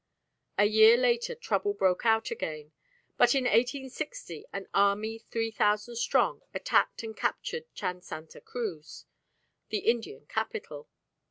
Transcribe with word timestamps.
A 0.57 0.65
year 0.65 0.97
later 0.97 1.35
trouble 1.35 1.75
broke 1.75 2.07
out 2.07 2.31
again, 2.31 2.71
but 3.17 3.35
in 3.35 3.43
1860 3.43 4.47
an 4.51 4.67
army 4.73 5.19
3,000 5.29 5.95
strong 5.95 6.41
attacked 6.55 7.03
and 7.03 7.15
captured 7.15 7.71
Chan 7.75 8.01
Santa 8.01 8.41
Cruz, 8.41 9.05
the 9.69 9.81
Indian 9.87 10.25
capital. 10.25 10.89